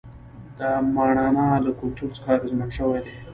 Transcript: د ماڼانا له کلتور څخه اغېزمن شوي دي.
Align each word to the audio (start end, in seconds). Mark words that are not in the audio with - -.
د 0.57 0.59
ماڼانا 0.95 1.47
له 1.65 1.71
کلتور 1.79 2.09
څخه 2.17 2.29
اغېزمن 2.37 2.69
شوي 2.77 2.99
دي. 3.05 3.13